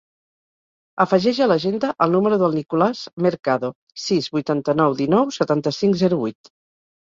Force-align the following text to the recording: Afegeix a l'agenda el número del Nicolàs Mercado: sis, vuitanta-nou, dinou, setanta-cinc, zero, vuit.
Afegeix 1.03 1.41
a 1.45 1.47
l'agenda 1.51 1.91
el 2.07 2.15
número 2.15 2.41
del 2.45 2.57
Nicolàs 2.61 3.03
Mercado: 3.27 3.71
sis, 4.07 4.33
vuitanta-nou, 4.41 4.99
dinou, 5.07 5.33
setanta-cinc, 5.41 6.05
zero, 6.05 6.25
vuit. 6.27 6.55